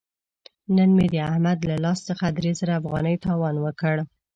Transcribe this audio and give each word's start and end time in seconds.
نن 0.75 0.89
مې 0.97 1.05
د 1.13 1.15
احمد 1.29 1.59
له 1.69 1.75
لاس 1.83 1.99
څخه 2.09 2.25
درې 2.37 2.51
زره 2.59 2.73
افغانۍ 2.79 3.15
تاوان 3.25 3.55
وکړ. 3.59 3.95